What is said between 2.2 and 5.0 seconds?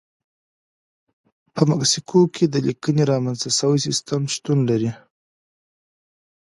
کې د لیکنې رامنځته شوی سیستم شتون لري.